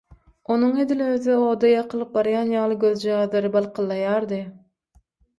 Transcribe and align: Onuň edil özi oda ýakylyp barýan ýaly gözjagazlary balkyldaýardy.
Onuň 0.53 0.77
edil 0.83 1.01
özi 1.07 1.33
oda 1.49 1.67
ýakylyp 1.71 2.15
barýan 2.15 2.53
ýaly 2.55 2.77
gözjagazlary 2.85 3.51
balkyldaýardy. 3.57 4.41